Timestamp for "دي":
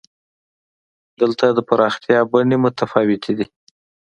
3.37-3.45